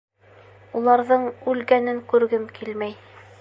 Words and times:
—Уларҙың 0.79 1.27
үлгәнен 1.53 2.01
күргем 2.15 2.49
килмәй. 2.57 2.99